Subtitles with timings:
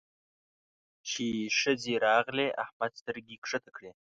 [1.09, 1.25] چې
[1.59, 3.91] ښځې راغلې؛ احمد سترګې کښته کړې.